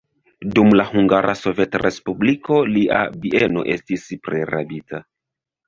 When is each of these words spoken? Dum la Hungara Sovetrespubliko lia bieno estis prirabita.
Dum 0.53 0.71
la 0.79 0.85
Hungara 0.93 1.35
Sovetrespubliko 1.41 2.59
lia 2.71 3.03
bieno 3.27 3.69
estis 3.77 4.09
prirabita. 4.27 5.07